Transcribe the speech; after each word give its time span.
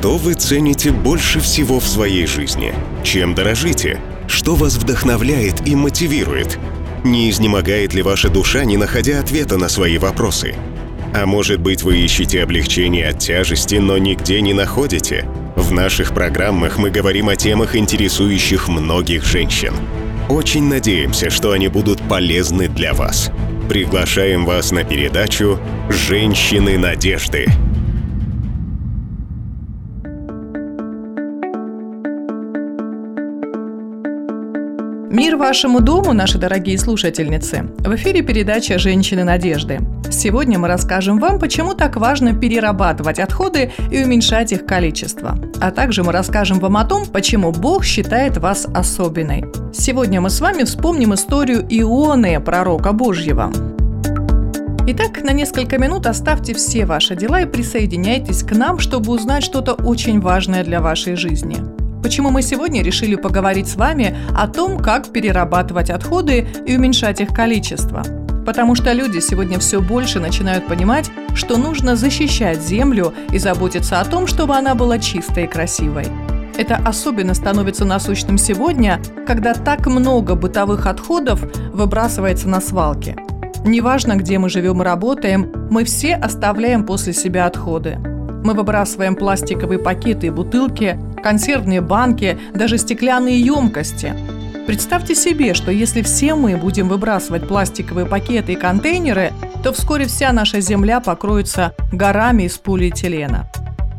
Что 0.00 0.16
вы 0.16 0.32
цените 0.32 0.92
больше 0.92 1.40
всего 1.40 1.78
в 1.78 1.86
своей 1.86 2.24
жизни? 2.24 2.72
Чем 3.04 3.34
дорожите? 3.34 4.00
Что 4.28 4.54
вас 4.54 4.76
вдохновляет 4.76 5.68
и 5.68 5.76
мотивирует? 5.76 6.58
Не 7.04 7.28
изнемогает 7.28 7.92
ли 7.92 8.00
ваша 8.00 8.30
душа, 8.30 8.64
не 8.64 8.78
находя 8.78 9.20
ответа 9.20 9.58
на 9.58 9.68
свои 9.68 9.98
вопросы? 9.98 10.54
А 11.12 11.26
может 11.26 11.60
быть, 11.60 11.82
вы 11.82 11.98
ищете 11.98 12.42
облегчение 12.42 13.08
от 13.08 13.18
тяжести, 13.18 13.74
но 13.74 13.98
нигде 13.98 14.40
не 14.40 14.54
находите? 14.54 15.28
В 15.54 15.70
наших 15.70 16.14
программах 16.14 16.78
мы 16.78 16.88
говорим 16.90 17.28
о 17.28 17.36
темах, 17.36 17.76
интересующих 17.76 18.68
многих 18.68 19.26
женщин. 19.26 19.74
Очень 20.30 20.66
надеемся, 20.66 21.28
что 21.28 21.52
они 21.52 21.68
будут 21.68 22.00
полезны 22.08 22.68
для 22.68 22.94
вас. 22.94 23.30
Приглашаем 23.68 24.46
вас 24.46 24.72
на 24.72 24.82
передачу 24.82 25.58
«Женщины 25.90 26.78
надежды». 26.78 27.48
Мир 35.20 35.36
вашему 35.36 35.82
дому, 35.82 36.14
наши 36.14 36.38
дорогие 36.38 36.78
слушательницы! 36.78 37.68
В 37.80 37.94
эфире 37.94 38.22
передача 38.22 38.78
«Женщины 38.78 39.22
надежды». 39.22 39.78
Сегодня 40.10 40.58
мы 40.58 40.66
расскажем 40.66 41.18
вам, 41.18 41.38
почему 41.38 41.74
так 41.74 41.96
важно 41.96 42.32
перерабатывать 42.32 43.18
отходы 43.18 43.70
и 43.90 44.02
уменьшать 44.02 44.52
их 44.52 44.64
количество. 44.64 45.38
А 45.60 45.72
также 45.72 46.02
мы 46.04 46.12
расскажем 46.12 46.58
вам 46.58 46.78
о 46.78 46.86
том, 46.86 47.04
почему 47.04 47.52
Бог 47.52 47.84
считает 47.84 48.38
вас 48.38 48.66
особенной. 48.74 49.44
Сегодня 49.74 50.22
мы 50.22 50.30
с 50.30 50.40
вами 50.40 50.62
вспомним 50.62 51.12
историю 51.12 51.66
Ионы, 51.68 52.40
пророка 52.40 52.94
Божьего. 52.94 53.52
Итак, 54.86 55.22
на 55.22 55.34
несколько 55.34 55.76
минут 55.76 56.06
оставьте 56.06 56.54
все 56.54 56.86
ваши 56.86 57.14
дела 57.14 57.42
и 57.42 57.46
присоединяйтесь 57.46 58.42
к 58.42 58.52
нам, 58.52 58.78
чтобы 58.78 59.12
узнать 59.12 59.44
что-то 59.44 59.74
очень 59.74 60.18
важное 60.18 60.64
для 60.64 60.80
вашей 60.80 61.14
жизни. 61.14 61.58
Почему 62.02 62.30
мы 62.30 62.40
сегодня 62.40 62.82
решили 62.82 63.14
поговорить 63.14 63.68
с 63.68 63.76
вами 63.76 64.16
о 64.34 64.48
том, 64.48 64.78
как 64.78 65.12
перерабатывать 65.12 65.90
отходы 65.90 66.46
и 66.66 66.76
уменьшать 66.76 67.20
их 67.20 67.28
количество? 67.28 68.02
Потому 68.46 68.74
что 68.74 68.92
люди 68.92 69.18
сегодня 69.18 69.58
все 69.58 69.82
больше 69.82 70.18
начинают 70.18 70.66
понимать, 70.66 71.10
что 71.34 71.58
нужно 71.58 71.96
защищать 71.96 72.62
землю 72.62 73.12
и 73.32 73.38
заботиться 73.38 74.00
о 74.00 74.04
том, 74.06 74.26
чтобы 74.26 74.56
она 74.56 74.74
была 74.74 74.98
чистой 74.98 75.44
и 75.44 75.46
красивой. 75.46 76.06
Это 76.56 76.76
особенно 76.76 77.34
становится 77.34 77.84
насущным 77.84 78.38
сегодня, 78.38 79.00
когда 79.26 79.52
так 79.52 79.86
много 79.86 80.34
бытовых 80.34 80.86
отходов 80.86 81.42
выбрасывается 81.72 82.48
на 82.48 82.60
свалки. 82.62 83.14
Неважно, 83.64 84.16
где 84.16 84.38
мы 84.38 84.48
живем 84.48 84.80
и 84.80 84.84
работаем, 84.84 85.52
мы 85.70 85.84
все 85.84 86.14
оставляем 86.14 86.84
после 86.84 87.12
себя 87.12 87.44
отходы. 87.44 87.98
Мы 88.42 88.54
выбрасываем 88.54 89.16
пластиковые 89.16 89.78
пакеты 89.78 90.28
и 90.28 90.30
бутылки, 90.30 90.98
консервные 91.20 91.80
банки, 91.80 92.38
даже 92.54 92.78
стеклянные 92.78 93.40
емкости. 93.40 94.14
Представьте 94.66 95.14
себе, 95.14 95.54
что 95.54 95.70
если 95.70 96.02
все 96.02 96.34
мы 96.34 96.56
будем 96.56 96.88
выбрасывать 96.88 97.48
пластиковые 97.48 98.06
пакеты 98.06 98.52
и 98.52 98.56
контейнеры, 98.56 99.32
то 99.62 99.72
вскоре 99.72 100.06
вся 100.06 100.32
наша 100.32 100.60
земля 100.60 101.00
покроется 101.00 101.74
горами 101.92 102.44
из 102.44 102.56
полиэтилена. 102.56 103.50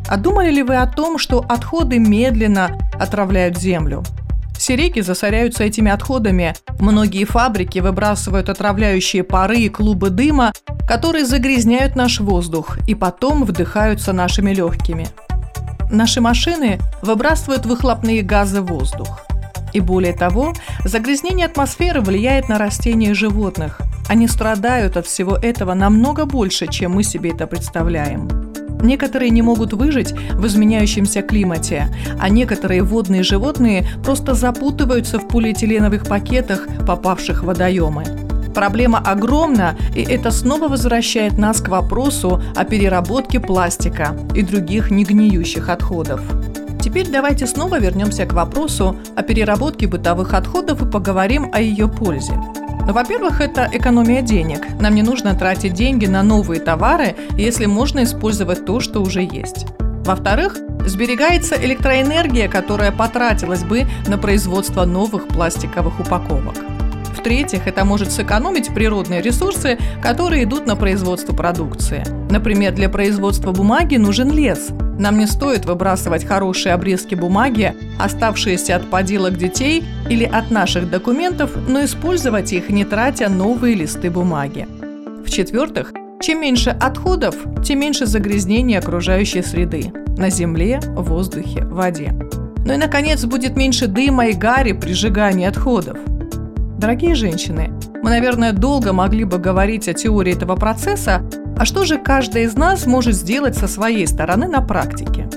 А 0.07 0.17
думали 0.17 0.51
ли 0.51 0.63
вы 0.63 0.75
о 0.75 0.87
том, 0.87 1.17
что 1.17 1.45
отходы 1.47 1.99
медленно 1.99 2.77
отравляют 2.99 3.57
землю? 3.57 4.03
Все 4.57 4.75
реки 4.75 5.01
засоряются 5.01 5.63
этими 5.63 5.91
отходами. 5.91 6.53
Многие 6.79 7.25
фабрики 7.25 7.79
выбрасывают 7.79 8.47
отравляющие 8.47 9.23
пары 9.23 9.57
и 9.57 9.69
клубы 9.69 10.09
дыма, 10.09 10.53
которые 10.87 11.25
загрязняют 11.25 11.95
наш 11.95 12.19
воздух 12.19 12.77
и 12.87 12.93
потом 12.93 13.43
вдыхаются 13.43 14.13
нашими 14.13 14.53
легкими. 14.53 15.07
Наши 15.91 16.21
машины 16.21 16.79
выбрасывают 17.01 17.65
выхлопные 17.65 18.21
газы 18.21 18.61
в 18.61 18.67
воздух. 18.67 19.21
И 19.73 19.81
более 19.81 20.13
того, 20.13 20.53
загрязнение 20.85 21.47
атмосферы 21.47 22.01
влияет 22.01 22.47
на 22.47 22.57
растения 22.57 23.11
и 23.11 23.13
животных. 23.13 23.81
Они 24.07 24.27
страдают 24.27 24.95
от 24.95 25.05
всего 25.05 25.35
этого 25.35 25.73
намного 25.73 26.25
больше, 26.25 26.67
чем 26.67 26.93
мы 26.93 27.03
себе 27.03 27.31
это 27.31 27.45
представляем. 27.45 28.29
Некоторые 28.81 29.29
не 29.29 29.41
могут 29.41 29.73
выжить 29.73 30.13
в 30.13 30.47
изменяющемся 30.47 31.21
климате, 31.21 31.93
а 32.19 32.29
некоторые 32.29 32.83
водные 32.83 33.23
животные 33.23 33.85
просто 34.03 34.33
запутываются 34.33 35.19
в 35.19 35.27
полиэтиленовых 35.27 36.05
пакетах, 36.05 36.67
попавших 36.87 37.43
в 37.43 37.45
водоемы. 37.45 38.30
Проблема 38.53 38.99
огромна, 38.99 39.75
и 39.95 40.01
это 40.01 40.31
снова 40.31 40.67
возвращает 40.67 41.37
нас 41.37 41.61
к 41.61 41.69
вопросу 41.69 42.41
о 42.55 42.65
переработке 42.65 43.39
пластика 43.39 44.15
и 44.35 44.41
других 44.41 44.91
негниющих 44.91 45.69
отходов. 45.69 46.21
Теперь 46.81 47.09
давайте 47.09 47.47
снова 47.47 47.79
вернемся 47.79 48.25
к 48.25 48.33
вопросу 48.33 48.97
о 49.15 49.21
переработке 49.21 49.87
бытовых 49.87 50.33
отходов 50.33 50.81
и 50.81 50.89
поговорим 50.89 51.51
о 51.53 51.61
ее 51.61 51.87
пользе. 51.87 52.33
Ну, 52.87 52.93
во-первых, 52.93 53.39
это 53.39 53.69
экономия 53.71 54.23
денег. 54.23 54.65
Нам 54.79 54.95
не 54.95 55.03
нужно 55.03 55.35
тратить 55.35 55.73
деньги 55.73 56.07
на 56.07 56.23
новые 56.23 56.59
товары, 56.59 57.15
если 57.37 57.67
можно 57.67 58.03
использовать 58.03 58.65
то, 58.65 58.79
что 58.79 59.01
уже 59.01 59.21
есть. 59.21 59.67
Во-вторых, 60.03 60.57
сберегается 60.87 61.55
электроэнергия, 61.55 62.49
которая 62.49 62.91
потратилась 62.91 63.63
бы 63.63 63.85
на 64.07 64.17
производство 64.17 64.83
новых 64.85 65.27
пластиковых 65.27 65.99
упаковок. 65.99 66.55
В-третьих, 67.21 67.67
это 67.67 67.85
может 67.85 68.11
сэкономить 68.11 68.73
природные 68.73 69.21
ресурсы, 69.21 69.77
которые 70.01 70.43
идут 70.43 70.65
на 70.65 70.75
производство 70.75 71.35
продукции. 71.35 72.03
Например, 72.31 72.73
для 72.73 72.89
производства 72.89 73.51
бумаги 73.51 73.97
нужен 73.97 74.31
лес. 74.31 74.69
Нам 74.97 75.19
не 75.19 75.27
стоит 75.27 75.67
выбрасывать 75.67 76.25
хорошие 76.25 76.73
обрезки 76.73 77.13
бумаги, 77.13 77.75
оставшиеся 77.99 78.77
от 78.77 78.89
поделок 78.89 79.37
детей 79.37 79.83
или 80.09 80.23
от 80.23 80.49
наших 80.49 80.89
документов, 80.89 81.51
но 81.67 81.85
использовать 81.85 82.53
их, 82.53 82.69
не 82.69 82.85
тратя 82.85 83.29
новые 83.29 83.75
листы 83.75 84.09
бумаги. 84.09 84.67
В-четвертых, 85.23 85.93
чем 86.23 86.41
меньше 86.41 86.71
отходов, 86.71 87.35
тем 87.63 87.81
меньше 87.81 88.07
загрязнения 88.07 88.79
окружающей 88.79 89.43
среды 89.43 89.93
на 90.17 90.31
земле, 90.31 90.79
воздухе, 90.87 91.65
воде. 91.65 92.15
Ну 92.65 92.73
и, 92.73 92.77
наконец, 92.77 93.23
будет 93.25 93.55
меньше 93.55 93.85
дыма 93.85 94.29
и 94.29 94.33
гари 94.33 94.73
при 94.73 94.93
сжигании 94.93 95.45
отходов. 95.45 95.99
Дорогие 96.81 97.13
женщины, 97.13 97.71
мы, 98.01 98.09
наверное, 98.09 98.53
долго 98.53 98.91
могли 98.91 99.23
бы 99.23 99.37
говорить 99.37 99.87
о 99.87 99.93
теории 99.93 100.33
этого 100.33 100.55
процесса, 100.55 101.21
а 101.55 101.63
что 101.63 101.85
же 101.85 101.99
каждая 101.99 102.45
из 102.45 102.55
нас 102.55 102.87
может 102.87 103.13
сделать 103.13 103.55
со 103.55 103.67
своей 103.67 104.07
стороны 104.07 104.47
на 104.47 104.61
практике? 104.61 105.29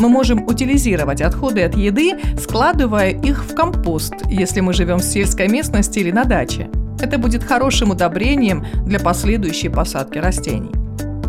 Мы 0.00 0.08
можем 0.08 0.44
утилизировать 0.44 1.20
отходы 1.20 1.62
от 1.62 1.76
еды, 1.76 2.18
складывая 2.36 3.10
их 3.10 3.44
в 3.44 3.54
компост, 3.54 4.14
если 4.28 4.58
мы 4.58 4.72
живем 4.72 4.98
в 4.98 5.04
сельской 5.04 5.46
местности 5.46 6.00
или 6.00 6.10
на 6.10 6.24
даче. 6.24 6.68
Это 7.00 7.16
будет 7.16 7.44
хорошим 7.44 7.92
удобрением 7.92 8.66
для 8.84 8.98
последующей 8.98 9.68
посадки 9.68 10.18
растений. 10.18 10.72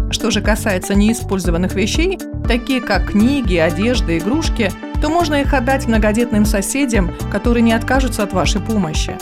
Что 0.09 0.31
же 0.31 0.41
касается 0.41 0.96
неиспользованных 0.96 1.75
вещей, 1.75 2.18
такие 2.47 2.81
как 2.81 3.12
книги, 3.12 3.58
одежда, 3.58 4.18
игрушки, 4.18 4.72
то 5.00 5.09
можно 5.09 5.35
их 5.35 5.53
отдать 5.53 5.88
многодетным 5.88 6.46
соседям, 6.46 7.12
которые 7.31 7.62
не 7.62 7.74
откажутся 7.74 8.24
от 8.24 8.34
вашей 8.34 8.62
помощи. 8.62 9.16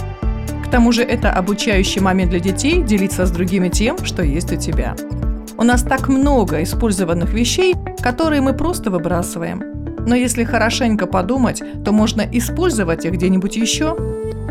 К 0.68 0.70
тому 0.70 0.92
же 0.92 1.02
это 1.02 1.32
обучающий 1.32 2.02
момент 2.02 2.32
для 2.32 2.42
детей 2.42 2.84
делиться 2.84 3.26
с 3.26 3.32
другими 3.32 3.70
тем, 3.70 4.04
что 4.04 4.22
есть 4.22 4.52
у 4.52 4.58
тебя. 4.58 4.98
У 5.58 5.64
нас 5.64 5.82
так 5.82 6.10
много 6.10 6.62
использованных 6.62 7.34
вещей, 7.34 7.74
которые 8.02 8.42
мы 8.42 8.54
просто 8.54 8.92
выбрасываем. 8.92 9.64
Но 10.06 10.14
если 10.14 10.44
хорошенько 10.44 11.06
подумать, 11.08 11.64
то 11.86 11.94
можно 11.94 12.22
использовать 12.22 13.06
их 13.06 13.14
где-нибудь 13.14 13.56
еще. 13.56 13.96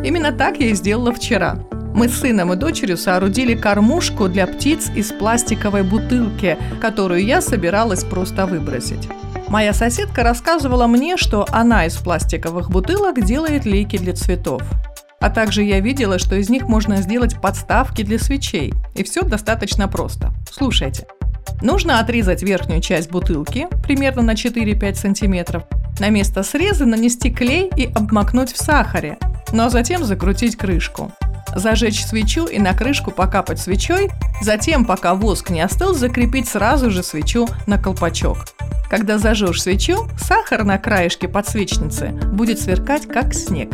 Именно 0.03 0.33
так 0.33 0.59
я 0.59 0.69
и 0.69 0.75
сделала 0.75 1.13
вчера. 1.13 1.59
Мы 1.95 2.09
с 2.09 2.19
сыном 2.19 2.51
и 2.55 2.57
дочерью 2.57 2.97
соорудили 2.97 3.55
кормушку 3.55 4.29
для 4.29 4.47
птиц 4.47 4.91
из 4.97 5.13
пластиковой 5.13 5.83
бутылки, 5.83 6.57
которую 6.81 7.27
я 7.27 7.43
собиралась 7.43 8.05
просто 8.05 8.47
выбросить. 8.47 9.07
Моя 9.49 9.75
соседка 9.75 10.23
рассказывала 10.23 10.87
мне, 10.87 11.19
что 11.19 11.47
она 11.53 11.85
из 11.85 11.97
пластиковых 11.97 12.71
бутылок 12.71 13.23
делает 13.23 13.67
лейки 13.67 13.99
для 13.99 14.15
цветов. 14.15 14.63
А 15.21 15.31
также 15.31 15.63
я 15.63 15.81
видела, 15.81 16.19
что 16.19 16.37
из 16.37 16.49
них 16.49 16.65
можно 16.65 16.97
сделать 17.03 17.41
подставки 17.41 18.03
для 18.03 18.19
свечей. 18.19 18.75
И 18.95 19.03
все 19.03 19.23
достаточно 19.23 19.89
просто. 19.89 20.33
Слушайте. 20.51 21.07
Нужно 21.63 22.01
отрезать 22.01 22.43
верхнюю 22.43 22.81
часть 22.81 23.11
бутылки, 23.11 23.67
примерно 23.83 24.23
на 24.23 24.33
4-5 24.33 24.95
сантиметров. 24.95 25.65
На 25.99 26.11
место 26.11 26.43
среза 26.43 26.85
нанести 26.85 27.31
клей 27.31 27.71
и 27.75 27.87
обмакнуть 27.87 28.53
в 28.53 28.59
сахаре, 28.59 29.17
ну 29.53 29.65
а 29.65 29.71
затем 29.71 30.05
закрутить 30.05 30.57
крышку. 30.57 31.13
Зажечь 31.55 32.05
свечу 32.05 32.45
и 32.45 32.59
на 32.59 32.75
крышку 32.75 33.11
покапать 33.11 33.59
свечой, 33.59 34.11
затем, 34.43 34.85
пока 34.85 35.15
воск 35.15 35.49
не 35.49 35.63
остыл, 35.63 35.95
закрепить 35.95 36.49
сразу 36.49 36.91
же 36.91 37.03
свечу 37.03 37.49
на 37.67 37.79
колпачок. 37.79 38.39
Когда 38.91 39.17
зажжешь 39.17 39.63
свечу, 39.63 40.07
сахар 40.19 40.65
на 40.65 40.77
краешке 40.79 41.29
подсвечницы 41.29 42.09
будет 42.09 42.61
сверкать 42.61 43.09
как 43.09 43.33
снег. 43.33 43.71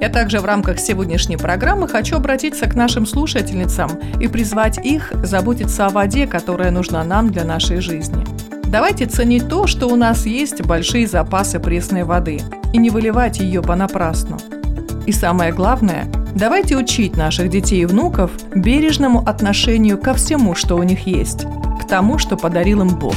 Я 0.00 0.08
также 0.08 0.38
в 0.38 0.44
рамках 0.44 0.78
сегодняшней 0.78 1.36
программы 1.36 1.88
хочу 1.88 2.16
обратиться 2.16 2.66
к 2.66 2.76
нашим 2.76 3.04
слушательницам 3.04 3.90
и 4.20 4.28
призвать 4.28 4.78
их 4.78 5.12
заботиться 5.24 5.86
о 5.86 5.90
воде, 5.90 6.28
которая 6.28 6.70
нужна 6.70 7.02
нам 7.02 7.30
для 7.30 7.44
нашей 7.44 7.80
жизни. 7.80 8.24
Давайте 8.64 9.06
ценить 9.06 9.48
то, 9.48 9.66
что 9.66 9.88
у 9.88 9.96
нас 9.96 10.24
есть 10.24 10.62
большие 10.62 11.08
запасы 11.08 11.58
пресной 11.58 12.04
воды, 12.04 12.40
и 12.72 12.78
не 12.78 12.90
выливать 12.90 13.40
ее 13.40 13.60
понапрасну. 13.60 14.38
И 15.06 15.12
самое 15.12 15.52
главное, 15.52 16.04
давайте 16.34 16.76
учить 16.76 17.16
наших 17.16 17.50
детей 17.50 17.82
и 17.82 17.86
внуков 17.86 18.30
бережному 18.54 19.26
отношению 19.26 19.98
ко 19.98 20.14
всему, 20.14 20.54
что 20.54 20.76
у 20.76 20.82
них 20.84 21.06
есть, 21.06 21.44
к 21.82 21.88
тому, 21.88 22.18
что 22.18 22.36
подарил 22.36 22.82
им 22.82 22.90
Бог. 22.90 23.16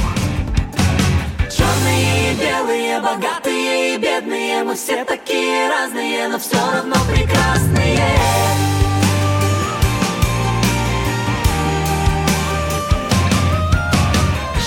Черные 1.48 2.34
белые, 2.34 3.00
богатые 3.00 3.51
и 3.94 3.98
бедные, 3.98 4.64
мы 4.64 4.74
все 4.74 5.04
такие 5.04 5.68
разные, 5.68 6.28
но 6.28 6.38
все 6.38 6.56
равно 6.56 6.94
прекрасные. 7.10 7.98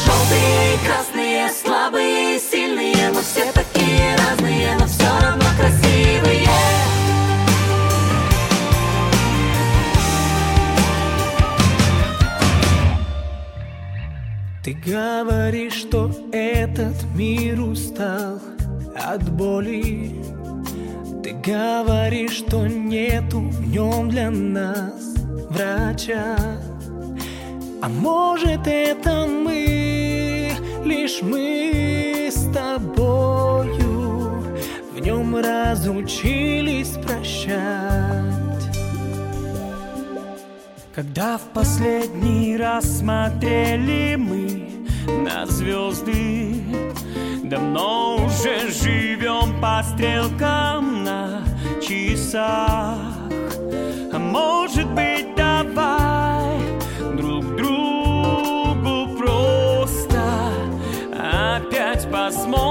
Желтые 0.04 0.76
и 0.76 0.86
красные, 0.86 1.50
слабые 1.50 2.36
и 2.36 2.40
сильные, 2.40 3.12
мы 3.14 3.22
все 3.22 3.52
такие 3.52 4.16
разные, 4.18 4.78
но 4.80 4.86
все 4.86 5.10
равно 5.22 5.46
красивые. 5.58 6.48
Ты 14.64 14.74
говоришь, 14.74 15.74
что 15.74 16.12
этот 16.32 16.96
мир 17.14 17.62
от 19.16 19.30
боли. 19.32 20.12
Ты 21.24 21.34
говоришь, 21.34 22.38
что 22.38 22.68
нету 22.68 23.40
в 23.40 23.68
нем 23.68 24.10
для 24.10 24.30
нас 24.30 25.16
врача. 25.50 26.36
А 27.82 27.90
может 27.90 28.68
это 28.68 29.26
мы, 29.28 30.52
лишь 30.84 31.22
мы 31.22 32.30
с 32.32 32.52
тобою 32.54 34.44
В 34.94 35.00
нем 35.00 35.36
разучились 35.36 36.98
прощать. 37.06 37.54
Когда 40.94 41.38
в 41.38 41.54
последний 41.54 42.58
раз 42.58 43.00
смотрели 43.00 44.16
мы 44.16 44.55
на 45.08 45.46
звезды. 45.46 46.64
Давно 47.44 48.18
уже 48.26 48.72
живем 48.72 49.60
по 49.62 49.84
стрелкам 49.84 51.04
на 51.04 51.44
часах. 51.82 52.98
А 54.12 54.18
может 54.18 54.88
быть 54.92 55.36
давай 55.36 56.58
друг 57.18 57.56
другу 57.56 59.18
просто 59.18 60.24
Опять 61.14 62.10
посмотрим 62.12 62.65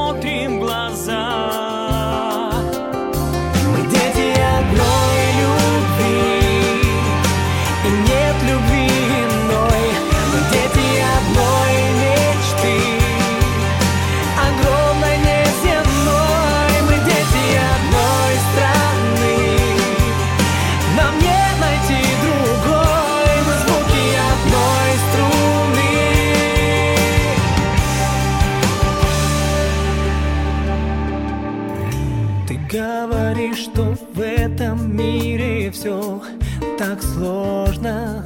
так 36.95 37.03
сложно. 37.03 38.25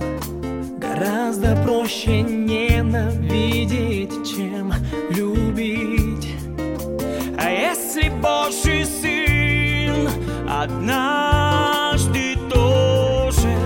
Гораздо 0.78 1.56
проще 1.64 2.20
ненавидеть, 2.22 4.12
чем 4.28 4.74
любить. 5.10 6.34
А 7.38 7.50
если 7.50 8.10
Божий 8.10 8.84
Сын 8.84 10.08
однажды 10.48 12.36
тоже 12.50 13.56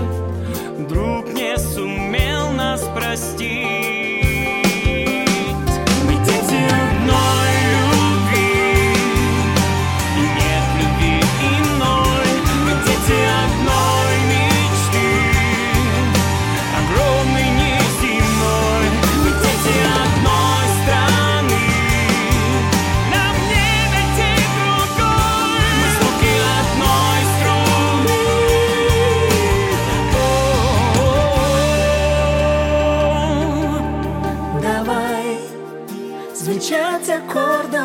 Вдруг 0.77 1.33
не 1.33 1.57
сумел 1.57 2.51
нас 2.51 2.81
простить 2.95 4.12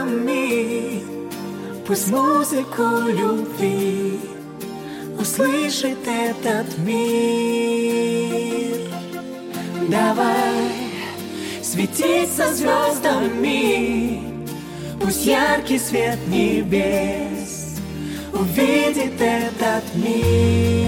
аккордами 0.09 1.03
Пусть 1.87 2.11
музыку 2.11 2.83
любви 3.07 4.21
услышит 5.19 5.99
этот 6.07 6.79
мир. 6.79 7.97
Давай 9.89 10.71
светиться 11.63 12.53
звездами 12.55 14.23
Пусть 15.01 15.25
яркий 15.25 15.79
свет 15.79 16.19
небес 16.29 17.79
увидит 18.33 19.21
этот 19.21 19.85
мир 19.95 20.88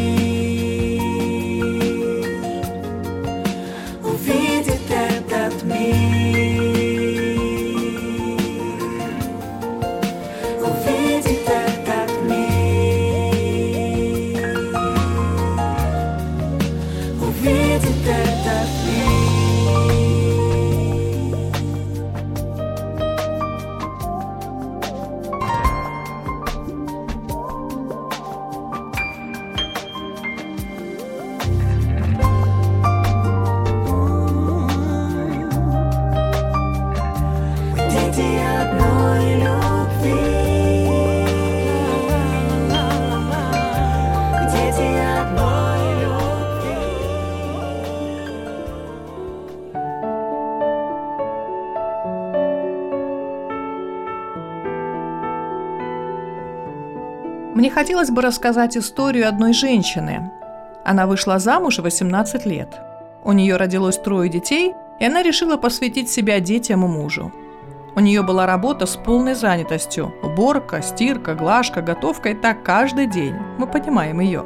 Мне 57.55 57.69
хотелось 57.69 58.11
бы 58.11 58.23
рассказать 58.23 58.77
историю 58.77 59.29
одной 59.29 59.53
женщины. 59.53 60.31
Она 60.85 61.09
вышла 61.09 61.41
замуж 61.41 61.79
в 61.79 61.83
18 61.83 62.47
лет. 62.47 62.81
У 63.25 63.33
нее 63.33 63.57
родилось 63.57 63.99
трое 63.99 64.31
детей, 64.31 64.75
и 65.01 65.05
она 65.05 65.23
решила 65.23 65.57
посвятить 65.57 66.09
себя 66.09 66.39
детям 66.39 66.85
и 66.85 66.89
мужу. 66.89 67.33
У 67.97 68.01
нее 68.01 68.23
была 68.23 68.47
работа 68.47 68.87
с 68.87 68.97
полной 68.97 69.35
занятостью. 69.35 70.15
Уборка, 70.23 70.81
стирка, 70.81 71.35
глажка, 71.35 71.83
готовка 71.83 72.29
и 72.31 72.35
так 72.35 72.63
каждый 72.63 73.07
день. 73.07 73.35
Мы 73.59 73.67
понимаем 73.67 74.21
ее. 74.21 74.45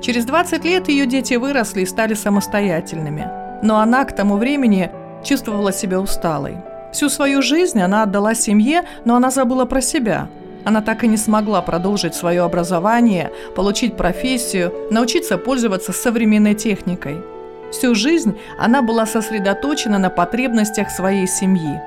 Через 0.00 0.24
20 0.24 0.64
лет 0.64 0.88
ее 0.88 1.04
дети 1.04 1.34
выросли 1.34 1.82
и 1.82 1.86
стали 1.86 2.14
самостоятельными. 2.14 3.28
Но 3.62 3.80
она 3.80 4.06
к 4.06 4.16
тому 4.16 4.38
времени 4.38 4.90
чувствовала 5.22 5.74
себя 5.74 6.00
усталой. 6.00 6.56
Всю 6.90 7.10
свою 7.10 7.42
жизнь 7.42 7.80
она 7.80 8.04
отдала 8.04 8.34
семье, 8.34 8.84
но 9.04 9.14
она 9.16 9.30
забыла 9.30 9.66
про 9.66 9.82
себя. 9.82 10.28
Она 10.64 10.82
так 10.82 11.04
и 11.04 11.08
не 11.08 11.16
смогла 11.16 11.62
продолжить 11.62 12.14
свое 12.14 12.42
образование, 12.42 13.30
получить 13.54 13.96
профессию, 13.96 14.72
научиться 14.90 15.38
пользоваться 15.38 15.92
современной 15.92 16.54
техникой. 16.54 17.16
Всю 17.72 17.94
жизнь 17.94 18.36
она 18.58 18.82
была 18.82 19.06
сосредоточена 19.06 19.98
на 19.98 20.10
потребностях 20.10 20.90
своей 20.90 21.26
семьи. 21.26 21.80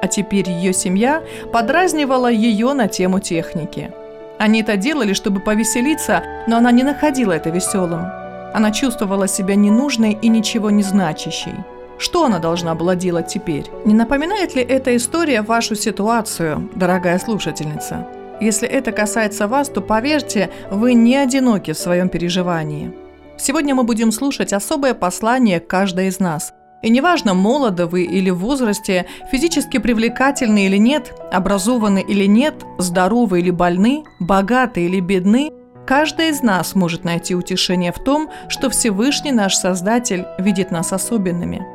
А 0.00 0.06
теперь 0.06 0.48
ее 0.48 0.72
семья 0.72 1.22
подразнивала 1.52 2.30
ее 2.30 2.72
на 2.72 2.88
тему 2.88 3.20
техники. 3.20 3.92
Они 4.38 4.62
это 4.62 4.76
делали, 4.76 5.12
чтобы 5.12 5.40
повеселиться, 5.40 6.22
но 6.46 6.56
она 6.56 6.70
не 6.72 6.82
находила 6.82 7.32
это 7.32 7.50
веселым. 7.50 8.06
Она 8.52 8.70
чувствовала 8.70 9.26
себя 9.26 9.54
ненужной 9.54 10.12
и 10.20 10.28
ничего 10.28 10.70
не 10.70 10.82
значащей. 10.82 11.54
Что 11.98 12.24
она 12.24 12.38
должна 12.38 12.74
была 12.74 12.96
делать 12.96 13.28
теперь? 13.28 13.70
Не 13.84 13.94
напоминает 13.94 14.54
ли 14.54 14.62
эта 14.62 14.96
история 14.96 15.42
вашу 15.42 15.74
ситуацию, 15.74 16.70
дорогая 16.74 17.18
слушательница? 17.18 18.06
Если 18.40 18.68
это 18.68 18.90
касается 18.90 19.46
вас, 19.46 19.68
то 19.68 19.80
поверьте, 19.80 20.50
вы 20.70 20.94
не 20.94 21.16
одиноки 21.16 21.72
в 21.72 21.78
своем 21.78 22.08
переживании. 22.08 22.92
Сегодня 23.36 23.74
мы 23.74 23.84
будем 23.84 24.10
слушать 24.10 24.52
особое 24.52 24.94
послание 24.94 25.60
каждой 25.60 26.08
из 26.08 26.18
нас. 26.18 26.52
И 26.82 26.90
неважно, 26.90 27.32
молоды 27.32 27.86
вы 27.86 28.02
или 28.02 28.30
в 28.30 28.38
возрасте, 28.38 29.06
физически 29.30 29.78
привлекательны 29.78 30.66
или 30.66 30.76
нет, 30.76 31.14
образованы 31.32 32.04
или 32.06 32.26
нет, 32.26 32.54
здоровы 32.78 33.40
или 33.40 33.50
больны, 33.50 34.04
богаты 34.20 34.84
или 34.84 35.00
бедны, 35.00 35.50
каждый 35.86 36.28
из 36.28 36.42
нас 36.42 36.74
может 36.74 37.04
найти 37.04 37.34
утешение 37.34 37.92
в 37.92 38.02
том, 38.02 38.28
что 38.48 38.68
Всевышний 38.68 39.32
наш 39.32 39.54
Создатель 39.54 40.26
видит 40.38 40.70
нас 40.70 40.92
особенными– 40.92 41.64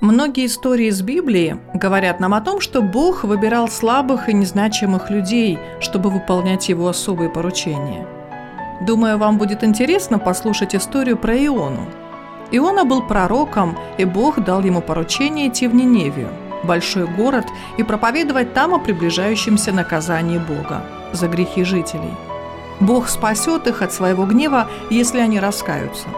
Многие 0.00 0.46
истории 0.46 0.86
из 0.86 1.02
Библии 1.02 1.58
говорят 1.74 2.20
нам 2.20 2.32
о 2.32 2.40
том, 2.40 2.60
что 2.60 2.80
Бог 2.80 3.22
выбирал 3.22 3.68
слабых 3.68 4.30
и 4.30 4.32
незначимых 4.32 5.10
людей, 5.10 5.58
чтобы 5.78 6.08
выполнять 6.08 6.70
его 6.70 6.88
особые 6.88 7.28
поручения. 7.28 8.06
Думаю, 8.80 9.18
вам 9.18 9.36
будет 9.36 9.62
интересно 9.62 10.18
послушать 10.18 10.74
историю 10.74 11.18
про 11.18 11.36
Иону. 11.36 11.84
Иона 12.50 12.86
был 12.86 13.02
пророком, 13.02 13.76
и 13.98 14.06
Бог 14.06 14.42
дал 14.42 14.62
ему 14.62 14.80
поручение 14.80 15.48
идти 15.48 15.68
в 15.68 15.74
Ниневию, 15.74 16.30
большой 16.64 17.06
город, 17.06 17.44
и 17.76 17.82
проповедовать 17.82 18.54
там 18.54 18.72
о 18.72 18.78
приближающемся 18.78 19.70
наказании 19.70 20.38
Бога 20.38 20.82
за 21.12 21.28
грехи 21.28 21.62
жителей. 21.62 22.14
Бог 22.80 23.10
спасет 23.10 23.66
их 23.66 23.82
от 23.82 23.92
своего 23.92 24.24
гнева, 24.24 24.66
если 24.88 25.18
они 25.18 25.38
раскаются. 25.38 26.08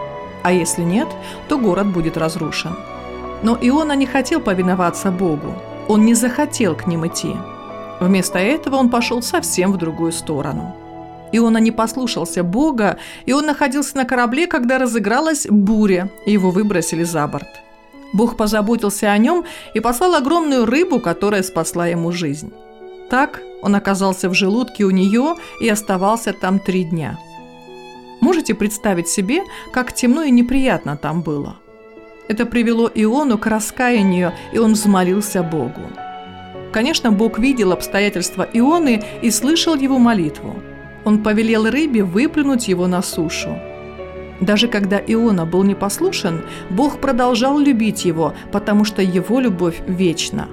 А 0.41 0.53
если 0.53 0.83
нет, 0.83 1.09
то 1.49 1.57
город 1.57 1.87
будет 1.87 2.15
разрушен– 2.15 2.77
но 3.43 3.57
Иона 3.61 3.93
не 3.95 4.05
хотел 4.05 4.39
повиноваться 4.41 5.11
Богу. 5.11 5.53
Он 5.87 6.05
не 6.05 6.13
захотел 6.13 6.75
к 6.75 6.87
ним 6.87 7.05
идти. 7.05 7.35
Вместо 7.99 8.39
этого 8.39 8.77
он 8.77 8.89
пошел 8.89 9.21
совсем 9.21 9.71
в 9.71 9.77
другую 9.77 10.11
сторону. 10.11 10.75
Иона 11.31 11.57
не 11.57 11.71
послушался 11.71 12.43
Бога, 12.43 12.97
и 13.25 13.33
он 13.33 13.45
находился 13.45 13.97
на 13.97 14.05
корабле, 14.05 14.47
когда 14.47 14.77
разыгралась 14.77 15.47
буря, 15.49 16.09
и 16.25 16.31
его 16.31 16.51
выбросили 16.51 17.03
за 17.03 17.27
борт. 17.27 17.47
Бог 18.13 18.37
позаботился 18.37 19.11
о 19.11 19.17
нем 19.17 19.43
и 19.73 19.79
послал 19.79 20.15
огромную 20.15 20.65
рыбу, 20.65 20.99
которая 20.99 21.43
спасла 21.43 21.87
ему 21.87 22.11
жизнь. 22.11 22.53
Так 23.09 23.41
он 23.61 23.75
оказался 23.75 24.29
в 24.29 24.33
желудке 24.33 24.83
у 24.83 24.91
нее 24.91 25.35
и 25.59 25.67
оставался 25.67 26.33
там 26.33 26.59
три 26.59 26.83
дня. 26.83 27.17
Можете 28.21 28.53
представить 28.53 29.09
себе, 29.09 29.41
как 29.71 29.93
темно 29.93 30.21
и 30.23 30.31
неприятно 30.31 30.95
там 30.95 31.23
было? 31.23 31.57
Это 32.27 32.45
привело 32.45 32.89
Иону 32.93 33.37
к 33.37 33.47
раскаянию, 33.47 34.33
и 34.53 34.57
он 34.57 34.73
взмолился 34.73 35.43
Богу. 35.43 35.81
Конечно, 36.71 37.11
Бог 37.11 37.37
видел 37.37 37.71
обстоятельства 37.71 38.47
Ионы 38.53 39.03
и 39.21 39.29
слышал 39.29 39.75
его 39.75 39.99
молитву. 39.99 40.55
Он 41.05 41.21
повелел 41.21 41.69
рыбе 41.69 42.03
выплюнуть 42.03 42.67
его 42.67 42.87
на 42.87 43.01
сушу. 43.01 43.57
Даже 44.39 44.67
когда 44.67 44.97
Иона 44.97 45.45
был 45.45 45.63
непослушен, 45.63 46.41
Бог 46.69 46.99
продолжал 46.99 47.59
любить 47.59 48.05
его, 48.05 48.33
потому 48.51 48.83
что 48.85 49.01
его 49.01 49.39
любовь 49.39 49.81
вечна. 49.87 50.47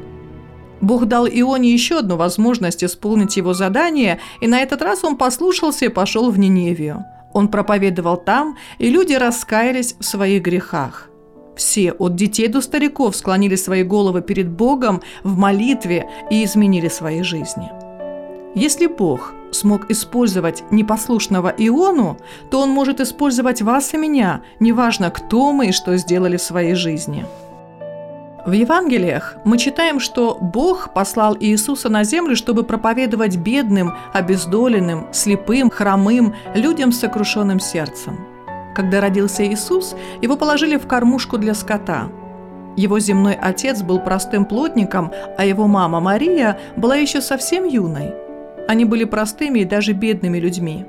Бог 0.80 1.06
дал 1.06 1.26
Ионе 1.26 1.72
еще 1.72 1.98
одну 1.98 2.16
возможность 2.16 2.84
исполнить 2.84 3.36
его 3.36 3.52
задание, 3.52 4.18
и 4.40 4.46
на 4.46 4.60
этот 4.60 4.82
раз 4.82 5.04
он 5.04 5.16
послушался 5.16 5.86
и 5.86 5.88
пошел 5.88 6.30
в 6.30 6.38
Ниневию. 6.38 7.04
Он 7.32 7.48
проповедовал 7.48 8.16
там, 8.16 8.56
и 8.78 8.90
люди 8.90 9.12
раскаялись 9.12 9.94
в 9.98 10.04
своих 10.04 10.42
грехах. 10.42 11.09
Все, 11.60 11.92
от 11.92 12.14
детей 12.14 12.48
до 12.48 12.62
стариков, 12.62 13.14
склонили 13.14 13.54
свои 13.54 13.82
головы 13.82 14.22
перед 14.22 14.48
Богом 14.48 15.02
в 15.22 15.36
молитве 15.36 16.08
и 16.30 16.42
изменили 16.42 16.88
свои 16.88 17.22
жизни. 17.22 17.70
Если 18.54 18.86
Бог 18.86 19.34
смог 19.50 19.90
использовать 19.90 20.64
непослушного 20.70 21.52
Иону, 21.58 22.16
то 22.50 22.62
Он 22.62 22.70
может 22.70 23.00
использовать 23.00 23.60
вас 23.60 23.92
и 23.92 23.98
меня, 23.98 24.40
неважно, 24.58 25.10
кто 25.10 25.52
мы 25.52 25.66
и 25.66 25.72
что 25.72 25.98
сделали 25.98 26.38
в 26.38 26.42
своей 26.42 26.74
жизни. 26.74 27.26
В 28.46 28.52
Евангелиях 28.52 29.36
мы 29.44 29.58
читаем, 29.58 30.00
что 30.00 30.38
Бог 30.40 30.94
послал 30.94 31.36
Иисуса 31.38 31.90
на 31.90 32.04
землю, 32.04 32.36
чтобы 32.36 32.62
проповедовать 32.62 33.36
бедным, 33.36 33.92
обездоленным, 34.14 35.08
слепым, 35.12 35.68
хромым, 35.68 36.34
людям 36.54 36.90
с 36.90 37.00
сокрушенным 37.00 37.60
сердцем– 37.60 38.18
когда 38.74 39.00
родился 39.00 39.46
Иисус, 39.46 39.94
его 40.22 40.36
положили 40.36 40.76
в 40.76 40.86
кормушку 40.86 41.38
для 41.38 41.54
скота. 41.54 42.08
Его 42.76 42.98
земной 42.98 43.34
отец 43.34 43.82
был 43.82 43.98
простым 44.00 44.44
плотником, 44.44 45.12
а 45.36 45.44
его 45.44 45.66
мама 45.66 46.00
Мария 46.00 46.58
была 46.76 46.96
еще 46.96 47.20
совсем 47.20 47.64
юной. 47.64 48.14
Они 48.68 48.84
были 48.84 49.04
простыми 49.04 49.60
и 49.60 49.64
даже 49.64 49.92
бедными 49.92 50.38
людьми. 50.38 50.86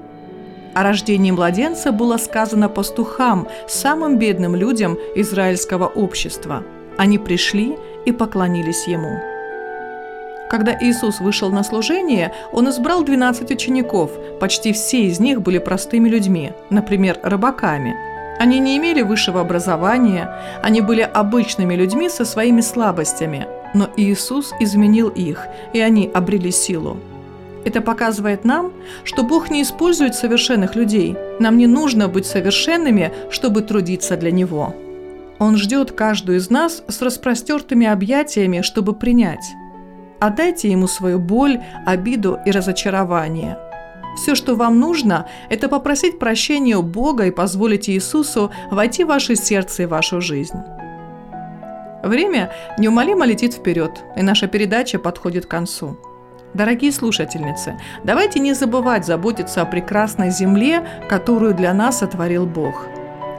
О 0.73 0.83
рождении 0.83 1.31
младенца 1.31 1.91
было 1.91 2.17
сказано 2.17 2.69
пастухам, 2.69 3.47
самым 3.67 4.19
бедным 4.19 4.55
людям 4.55 4.97
израильского 5.15 5.87
общества. 5.87 6.63
Они 6.97 7.17
пришли 7.17 7.77
и 8.05 8.11
поклонились 8.11 8.87
ему. 8.87 9.30
Когда 10.51 10.77
Иисус 10.77 11.21
вышел 11.21 11.49
на 11.49 11.63
служение, 11.63 12.33
он 12.51 12.69
избрал 12.69 13.05
12 13.05 13.51
учеников. 13.51 14.11
Почти 14.41 14.73
все 14.73 15.03
из 15.03 15.17
них 15.17 15.41
были 15.41 15.59
простыми 15.59 16.09
людьми, 16.09 16.51
например, 16.69 17.17
рыбаками. 17.23 17.95
Они 18.37 18.59
не 18.59 18.77
имели 18.77 19.01
высшего 19.01 19.39
образования, 19.39 20.29
они 20.61 20.81
были 20.81 21.03
обычными 21.03 21.73
людьми 21.75 22.09
со 22.09 22.25
своими 22.25 22.59
слабостями. 22.59 23.47
Но 23.73 23.89
Иисус 23.95 24.51
изменил 24.59 25.07
их, 25.07 25.47
и 25.71 25.79
они 25.79 26.11
обрели 26.13 26.51
силу. 26.51 26.97
Это 27.63 27.79
показывает 27.79 28.43
нам, 28.43 28.73
что 29.05 29.23
Бог 29.23 29.51
не 29.51 29.61
использует 29.61 30.15
совершенных 30.15 30.75
людей. 30.75 31.15
Нам 31.39 31.57
не 31.57 31.67
нужно 31.67 32.09
быть 32.09 32.25
совершенными, 32.25 33.13
чтобы 33.29 33.61
трудиться 33.61 34.17
для 34.17 34.31
Него. 34.31 34.75
Он 35.39 35.55
ждет 35.55 35.93
каждую 35.93 36.39
из 36.39 36.49
нас 36.49 36.83
с 36.89 37.01
распростертыми 37.01 37.87
объятиями, 37.87 38.59
чтобы 38.59 38.93
принять. 38.93 39.45
Отдайте 40.21 40.69
ему 40.69 40.85
свою 40.85 41.17
боль, 41.17 41.63
обиду 41.83 42.37
и 42.45 42.51
разочарование. 42.51 43.57
Все, 44.15 44.35
что 44.35 44.55
вам 44.55 44.79
нужно, 44.79 45.25
это 45.49 45.67
попросить 45.67 46.19
прощения 46.19 46.77
у 46.77 46.83
Бога 46.83 47.25
и 47.25 47.31
позволить 47.31 47.89
Иисусу 47.89 48.51
войти 48.69 49.03
в 49.03 49.07
ваше 49.07 49.35
сердце 49.35 49.83
и 49.83 49.85
вашу 49.87 50.21
жизнь. 50.21 50.59
Время 52.03 52.51
неумолимо 52.77 53.25
летит 53.25 53.55
вперед, 53.55 54.03
и 54.15 54.21
наша 54.21 54.45
передача 54.45 54.99
подходит 54.99 55.47
к 55.47 55.49
концу. 55.49 55.97
Дорогие 56.53 56.91
слушательницы, 56.91 57.79
давайте 58.03 58.39
не 58.39 58.53
забывать 58.53 59.07
заботиться 59.07 59.63
о 59.63 59.65
прекрасной 59.65 60.29
земле, 60.29 60.87
которую 61.09 61.55
для 61.55 61.73
нас 61.73 61.97
сотворил 61.97 62.45
Бог. 62.45 62.85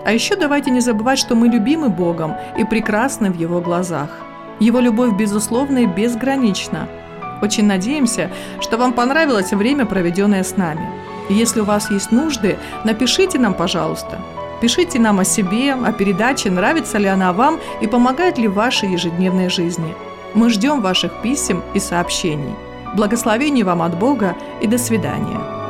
А 0.04 0.10
еще 0.10 0.34
давайте 0.34 0.72
не 0.72 0.80
забывать, 0.80 1.20
что 1.20 1.36
мы 1.36 1.46
любимы 1.46 1.90
Богом 1.90 2.34
и 2.58 2.64
прекрасны 2.64 3.30
в 3.30 3.38
Его 3.38 3.60
глазах– 3.60 4.10
его 4.60 4.80
любовь, 4.80 5.14
безусловна 5.14 5.78
и 5.78 5.86
безгранична. 5.86 6.88
Очень 7.42 7.66
надеемся, 7.66 8.30
что 8.60 8.76
вам 8.78 8.92
понравилось 8.92 9.52
время, 9.52 9.84
проведенное 9.84 10.44
с 10.44 10.56
нами. 10.56 10.88
Если 11.28 11.60
у 11.60 11.64
вас 11.64 11.90
есть 11.90 12.12
нужды, 12.12 12.56
напишите 12.84 13.38
нам, 13.38 13.54
пожалуйста. 13.54 14.20
Пишите 14.60 15.00
нам 15.00 15.18
о 15.18 15.24
себе, 15.24 15.74
о 15.74 15.92
передаче, 15.92 16.50
нравится 16.50 16.98
ли 16.98 17.06
она 17.06 17.32
вам 17.32 17.58
и 17.80 17.88
помогает 17.88 18.38
ли 18.38 18.46
в 18.46 18.54
вашей 18.54 18.92
ежедневной 18.92 19.48
жизни. 19.50 19.94
Мы 20.34 20.50
ждем 20.50 20.80
ваших 20.80 21.12
писем 21.22 21.62
и 21.74 21.80
сообщений. 21.80 22.54
Благословений 22.94 23.64
вам 23.64 23.82
от 23.82 23.98
Бога 23.98 24.36
и 24.60 24.66
до 24.68 24.78
свидания. 24.78 25.61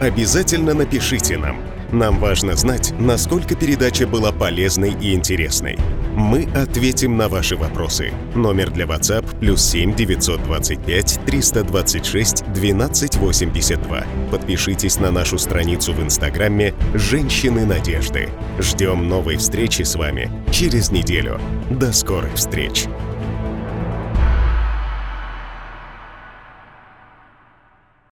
Обязательно 0.00 0.74
напишите 0.74 1.38
нам. 1.38 1.60
Нам 1.90 2.18
важно 2.18 2.54
знать, 2.54 2.92
насколько 2.98 3.56
передача 3.56 4.06
была 4.06 4.30
полезной 4.30 4.92
и 5.00 5.14
интересной. 5.14 5.78
Мы 6.14 6.48
ответим 6.54 7.16
на 7.16 7.28
ваши 7.28 7.56
вопросы. 7.56 8.12
Номер 8.34 8.70
для 8.70 8.84
WhatsApp 8.84 9.38
плюс 9.40 9.64
7 9.64 9.94
925 9.94 11.20
326 11.26 12.42
1282. 12.42 14.04
Подпишитесь 14.30 15.00
на 15.00 15.10
нашу 15.10 15.38
страницу 15.38 15.92
в 15.92 16.00
Инстаграме 16.02 16.74
«Женщины 16.94 17.64
надежды». 17.64 18.28
Ждем 18.60 19.08
новой 19.08 19.36
встречи 19.36 19.82
с 19.82 19.96
вами 19.96 20.30
через 20.52 20.90
неделю. 20.92 21.40
До 21.70 21.92
скорых 21.92 22.34
встреч! 22.34 22.86